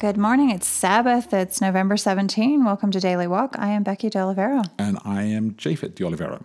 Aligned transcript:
Good 0.00 0.16
morning. 0.16 0.48
It's 0.48 0.66
Sabbath. 0.66 1.34
It's 1.34 1.60
November 1.60 1.98
17. 1.98 2.64
Welcome 2.64 2.90
to 2.90 3.00
Daily 3.00 3.26
Walk. 3.26 3.54
I 3.58 3.68
am 3.68 3.82
Becky 3.82 4.08
De 4.08 4.18
Oliveira. 4.18 4.64
And 4.78 4.96
I 5.04 5.24
am 5.24 5.50
Japhet 5.56 5.94
De 5.94 6.06
Oliveira. 6.06 6.40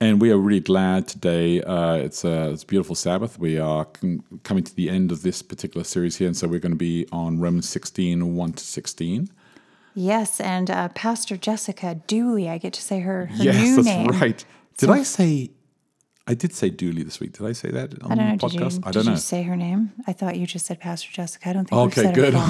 And 0.00 0.20
we 0.20 0.32
are 0.32 0.36
really 0.36 0.58
glad 0.58 1.06
today. 1.06 1.62
Uh, 1.62 1.94
it's, 1.94 2.24
a, 2.24 2.50
it's 2.50 2.64
a 2.64 2.66
beautiful 2.66 2.96
Sabbath. 2.96 3.38
We 3.38 3.56
are 3.60 3.84
com- 3.84 4.24
coming 4.42 4.64
to 4.64 4.74
the 4.74 4.90
end 4.90 5.12
of 5.12 5.22
this 5.22 5.42
particular 5.42 5.84
series 5.84 6.16
here. 6.16 6.26
And 6.26 6.36
so 6.36 6.48
we're 6.48 6.58
going 6.58 6.72
to 6.72 6.76
be 6.76 7.06
on 7.12 7.38
Romans 7.38 7.68
16 7.68 8.34
1 8.34 8.52
to 8.54 8.64
16. 8.64 9.30
Yes, 9.94 10.40
and 10.40 10.72
uh, 10.72 10.88
Pastor 10.88 11.36
Jessica 11.36 12.02
Dooley. 12.08 12.48
I 12.48 12.58
get 12.58 12.72
to 12.72 12.82
say 12.82 12.98
her, 12.98 13.26
her 13.26 13.44
yes, 13.44 13.62
new 13.62 13.76
that's 13.76 13.86
name. 13.86 14.08
right. 14.08 14.44
Did 14.76 14.90
I 14.90 15.04
say? 15.04 15.50
I 16.30 16.34
did 16.34 16.52
say 16.54 16.68
Dooley 16.68 17.02
this 17.02 17.18
week. 17.20 17.32
Did 17.32 17.46
I 17.46 17.52
say 17.52 17.70
that 17.70 18.00
on 18.02 18.12
I 18.12 18.14
don't 18.14 18.28
know. 18.28 18.36
the 18.36 18.48
Did 18.48 18.52
you. 18.60 18.66
I 18.66 18.68
did 18.68 18.92
don't 18.92 19.04
you 19.06 19.10
know. 19.12 19.16
say 19.16 19.42
her 19.44 19.56
name? 19.56 19.92
I 20.06 20.12
thought 20.12 20.36
you 20.36 20.46
just 20.46 20.66
said 20.66 20.78
Pastor 20.78 21.10
Jessica. 21.10 21.48
I 21.48 21.52
don't 21.54 21.64
think 21.68 21.80
Okay, 21.80 22.02
we've 22.02 22.06
said 22.08 22.14
good. 22.14 22.34
her 22.34 22.40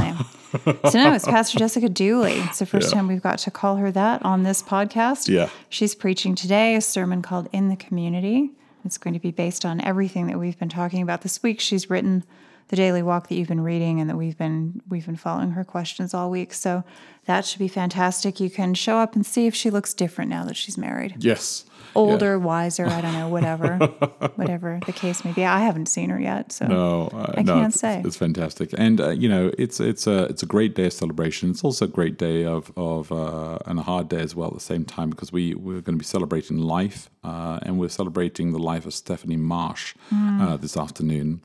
full 0.59 0.73
name. 0.75 0.81
so 0.91 0.99
no, 0.99 1.13
it's 1.15 1.25
Pastor 1.25 1.59
Jessica 1.63 1.89
Dooley. 1.89 2.41
It's 2.41 2.59
the 2.59 2.67
first 2.67 2.93
time 2.93 3.07
we've 3.07 3.23
got 3.23 3.39
to 3.41 3.51
call 3.53 3.77
her 3.77 3.93
that 3.93 4.25
on 4.25 4.43
this 4.43 4.63
podcast. 4.63 5.29
Yeah. 5.29 5.49
She's 5.69 5.95
preaching 5.95 6.35
today 6.35 6.75
a 6.75 6.81
sermon 6.81 7.23
called 7.23 7.49
In 7.53 7.69
the 7.69 7.77
Community. 7.77 8.51
It's 8.85 8.99
going 8.99 9.15
to 9.15 9.21
be 9.21 9.31
based 9.31 9.65
on 9.65 9.81
everything 9.83 10.27
that 10.27 10.39
we've 10.39 10.59
been 10.59 10.69
talking 10.69 11.01
about 11.03 11.21
this 11.23 11.43
week. 11.43 11.61
She's 11.61 11.89
written 11.89 12.25
the 12.69 12.77
daily 12.77 13.03
walk 13.03 13.29
that 13.29 13.35
you've 13.37 13.49
been 13.49 13.63
reading 13.63 14.01
and 14.01 14.09
that 14.11 14.17
we've 14.17 14.37
been 14.39 14.81
we've 14.89 15.07
been 15.07 15.17
following 15.17 15.53
her 15.53 15.65
questions 15.65 16.15
all 16.15 16.31
week. 16.31 16.53
So 16.55 16.85
that 17.27 17.45
should 17.45 17.59
be 17.59 17.69
fantastic. 17.69 18.41
You 18.41 18.51
can 18.51 18.75
show 18.75 18.97
up 18.97 19.15
and 19.15 19.25
see 19.25 19.47
if 19.47 19.55
she 19.55 19.71
looks 19.71 19.93
different 19.95 20.31
now 20.31 20.45
that 20.45 20.57
she's 20.57 20.79
married. 20.79 21.17
Yes. 21.19 21.65
Older, 21.95 22.39
wiser, 22.39 22.87
I 22.87 23.01
don't 23.01 23.15
know, 23.15 23.29
whatever. 23.29 23.77
whatever 24.37 24.79
the 24.87 24.93
case 24.93 25.25
may 25.25 25.33
be. 25.33 25.45
I 25.45 25.61
haven't 25.61 25.87
seen 25.87 26.11
her 26.11 26.21
yet, 26.21 26.53
so 26.53 26.67
No, 26.67 27.09
uh, 27.13 27.35
I 27.37 27.43
no, 27.43 27.55
can't 27.55 27.73
it's, 27.73 27.81
say. 27.81 28.03
it's 28.05 28.17
fantastic, 28.17 28.75
and 28.77 29.01
uh, 29.01 29.11
you 29.11 29.29
know, 29.29 29.51
it's 29.59 29.81
it's 29.81 30.07
a 30.07 30.25
it's 30.25 30.43
a 30.43 30.47
great 30.47 30.75
day 30.75 30.87
of 30.87 30.93
celebration. 30.93 31.51
It's 31.51 31.65
also 31.65 31.87
a 31.87 31.89
great 31.89 32.19
day 32.19 32.45
of 32.45 32.71
of 32.77 33.11
uh, 33.11 33.59
and 33.67 33.79
a 33.79 33.83
hard 33.83 34.09
day 34.11 34.21
as 34.21 34.37
well 34.37 34.49
at 34.49 34.55
the 34.55 34.61
same 34.61 34.85
time 34.85 35.09
because 35.11 35.33
we 35.33 35.55
we're 35.55 35.81
going 35.81 35.97
to 35.99 36.05
be 36.05 36.05
celebrating 36.05 36.59
life, 36.59 37.09
uh, 37.25 37.59
and 37.63 37.79
we're 37.81 37.89
celebrating 37.89 38.53
the 38.53 38.59
life 38.61 38.85
of 38.87 38.93
Stephanie 38.95 39.37
Marsh 39.39 39.95
uh, 40.13 40.57
this 40.59 40.77
afternoon, 40.77 41.41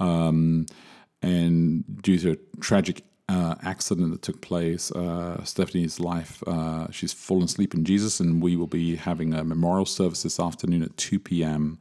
um, 0.00 0.66
and 1.22 1.84
due 2.02 2.18
to 2.18 2.32
a 2.32 2.36
tragic. 2.60 3.04
Uh, 3.28 3.54
accident 3.62 4.10
that 4.10 4.20
took 4.20 4.42
place. 4.42 4.90
Uh, 4.90 5.42
Stephanie's 5.44 5.98
life, 5.98 6.42
uh, 6.46 6.90
she's 6.90 7.14
fallen 7.14 7.44
asleep 7.44 7.72
in 7.72 7.82
Jesus, 7.82 8.20
and 8.20 8.42
we 8.42 8.56
will 8.56 8.66
be 8.66 8.96
having 8.96 9.32
a 9.32 9.42
memorial 9.42 9.86
service 9.86 10.22
this 10.24 10.38
afternoon 10.38 10.82
at 10.82 10.94
2 10.98 11.18
p.m. 11.20 11.78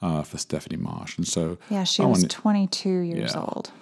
Uh, 0.00 0.22
for 0.22 0.38
Stephanie 0.38 0.76
Marsh. 0.76 1.16
And 1.16 1.26
so, 1.26 1.58
Yeah, 1.70 1.82
she 1.82 2.04
I 2.04 2.06
was 2.06 2.18
wanna- 2.18 2.28
22 2.28 2.88
years 3.00 3.32
Yeah. 3.34 3.40
old. 3.40 3.72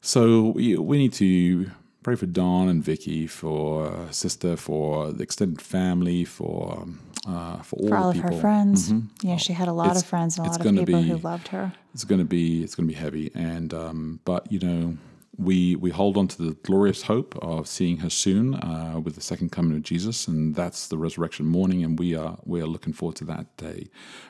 so 0.00 0.48
we, 0.56 0.76
we 0.76 0.98
need 0.98 1.12
to 1.14 1.70
pray 2.02 2.16
for 2.16 2.26
Don 2.26 2.68
and 2.68 2.82
Vicky, 2.82 3.28
for 3.28 4.08
sister, 4.10 4.56
for 4.56 5.12
the 5.12 5.22
extended 5.22 5.60
family, 5.60 6.24
for 6.24 6.78
um, 6.82 6.98
uh, 7.26 7.58
for 7.62 7.76
all 7.80 7.88
For 7.88 7.96
all 7.96 8.10
of 8.10 8.16
her 8.18 8.32
friends. 8.32 8.92
Yeah, 9.22 9.36
she 9.36 9.52
had 9.52 9.68
a 9.68 9.72
lot 9.72 9.86
It's- 9.88 10.02
of 10.02 10.08
friends 10.08 10.38
and 10.38 10.46
a 10.46 10.50
lot 10.50 10.64
of 10.66 10.74
people 10.74 11.02
who 11.02 11.16
loved 11.18 11.48
her. 11.48 11.72
It's 11.94 12.04
going 12.04 12.18
to 12.20 12.24
be 12.24 12.62
it's 12.62 12.74
going 12.74 12.88
to 12.88 12.94
be 12.94 12.98
heavy, 12.98 13.30
and 13.34 13.72
um, 13.74 14.20
but 14.24 14.50
you 14.50 14.58
know 14.58 14.96
we 15.38 15.76
we 15.76 15.90
hold 15.90 16.16
on 16.16 16.28
to 16.28 16.42
the 16.42 16.52
glorious 16.62 17.02
hope 17.02 17.34
of 17.40 17.66
seeing 17.66 17.98
her 17.98 18.10
soon 18.10 18.54
uh, 18.54 19.00
with 19.02 19.14
the 19.14 19.20
second 19.20 19.50
coming 19.52 19.76
of 19.76 19.82
Jesus, 19.82 20.26
and 20.28 20.54
that's 20.54 20.88
the 20.88 20.98
resurrection 20.98 21.46
morning, 21.46 21.82
and 21.84 21.98
we 21.98 22.14
are 22.14 22.38
we 22.44 22.60
are 22.60 22.66
looking 22.66 22.92
forward 22.94 23.16
to 23.16 23.24
that 23.26 23.54
day. 23.56 23.88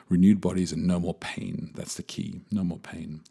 Renewed 0.09 0.39
bodies 0.41 0.71
and 0.73 0.85
no 0.85 0.99
more 0.99 1.13
pain. 1.15 1.71
That's 1.75 1.95
the 1.95 2.03
key. 2.03 2.41
No 2.51 2.63
more 2.63 2.77
pain. 2.79 3.21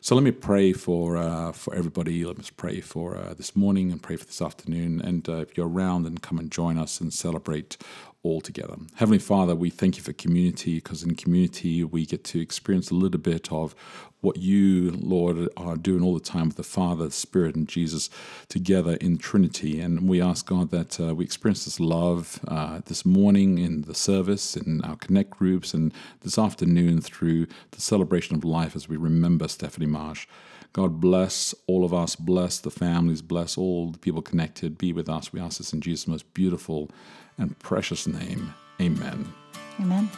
So 0.00 0.14
let 0.14 0.22
me 0.24 0.32
pray 0.32 0.72
for 0.72 1.16
uh, 1.16 1.52
for 1.52 1.74
everybody. 1.74 2.24
Let 2.24 2.38
us 2.38 2.50
pray 2.50 2.80
for 2.80 3.16
uh, 3.16 3.34
this 3.34 3.54
morning 3.56 3.90
and 3.92 4.02
pray 4.02 4.16
for 4.16 4.24
this 4.26 4.42
afternoon. 4.42 5.00
And 5.00 5.28
uh, 5.28 5.36
if 5.38 5.56
you're 5.56 5.68
around, 5.68 6.02
then 6.04 6.18
come 6.18 6.38
and 6.38 6.50
join 6.50 6.76
us 6.76 7.00
and 7.00 7.12
celebrate 7.12 7.76
all 8.26 8.40
together. 8.40 8.76
Heavenly 8.96 9.18
Father, 9.18 9.54
we 9.54 9.70
thank 9.70 9.96
you 9.96 10.02
for 10.02 10.12
community 10.12 10.76
because 10.76 11.02
in 11.02 11.14
community 11.14 11.84
we 11.84 12.04
get 12.04 12.24
to 12.24 12.40
experience 12.40 12.90
a 12.90 12.94
little 12.94 13.20
bit 13.20 13.52
of 13.52 13.74
what 14.20 14.38
you, 14.38 14.90
Lord, 14.90 15.48
are 15.56 15.76
doing 15.76 16.02
all 16.02 16.14
the 16.14 16.20
time 16.20 16.48
with 16.48 16.56
the 16.56 16.64
Father, 16.64 17.04
the 17.04 17.12
Spirit, 17.12 17.54
and 17.54 17.68
Jesus 17.68 18.10
together 18.48 18.94
in 18.96 19.18
Trinity. 19.18 19.80
And 19.80 20.08
we 20.08 20.20
ask 20.20 20.46
God 20.46 20.70
that 20.70 20.98
uh, 20.98 21.14
we 21.14 21.24
experience 21.24 21.64
this 21.64 21.78
love 21.78 22.40
uh, 22.48 22.80
this 22.86 23.06
morning 23.06 23.58
in 23.58 23.82
the 23.82 23.94
service, 23.94 24.56
in 24.56 24.80
our 24.82 24.96
Connect 24.96 25.30
groups, 25.30 25.72
and 25.74 25.92
this 26.22 26.38
afternoon 26.38 27.00
through 27.00 27.46
the 27.70 27.80
celebration 27.80 28.34
of 28.34 28.44
life 28.44 28.74
as 28.74 28.88
we 28.88 28.96
remember 28.96 29.46
Stephanie 29.46 29.86
Marsh. 29.86 30.26
God 30.72 31.00
bless 31.00 31.54
all 31.66 31.84
of 31.84 31.94
us, 31.94 32.16
bless 32.16 32.58
the 32.58 32.70
families, 32.70 33.22
bless 33.22 33.56
all 33.56 33.92
the 33.92 33.98
people 33.98 34.20
connected. 34.20 34.76
Be 34.76 34.92
with 34.92 35.08
us. 35.08 35.32
We 35.32 35.40
ask 35.40 35.58
this 35.58 35.72
in 35.72 35.80
Jesus' 35.80 36.08
most 36.08 36.34
beautiful 36.34 36.90
and 37.38 37.58
precious 37.58 38.06
name. 38.18 38.52
Amen. 38.80 39.32
Amen. 39.80 40.10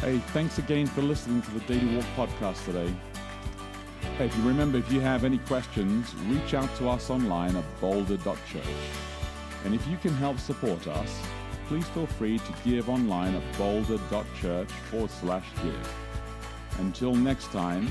Hey, 0.00 0.18
thanks 0.32 0.58
again 0.58 0.86
for 0.86 1.02
listening 1.02 1.42
to 1.42 1.50
the 1.52 1.60
Daily 1.60 1.96
Walk 1.96 2.04
podcast 2.16 2.64
today. 2.64 2.92
Hey, 4.18 4.26
if 4.26 4.36
you 4.36 4.42
remember, 4.42 4.78
if 4.78 4.90
you 4.92 5.00
have 5.00 5.24
any 5.24 5.38
questions, 5.38 6.14
reach 6.26 6.54
out 6.54 6.74
to 6.76 6.88
us 6.88 7.08
online 7.08 7.56
at 7.56 7.64
boulder.church. 7.80 8.64
And 9.64 9.74
if 9.74 9.86
you 9.86 9.96
can 9.96 10.12
help 10.14 10.38
support 10.38 10.86
us, 10.88 11.22
please 11.68 11.86
feel 11.88 12.06
free 12.06 12.38
to 12.38 12.54
give 12.64 12.88
online 12.88 13.34
at 13.34 13.58
boulder.church 13.58 14.68
forward 14.90 15.10
slash 15.10 15.46
give. 15.62 15.94
Until 16.78 17.14
next 17.14 17.52
time, 17.52 17.88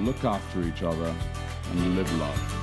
look 0.00 0.24
after 0.24 0.62
each 0.62 0.82
other 0.82 1.14
and 1.70 1.96
live 1.96 2.12
love. 2.18 2.61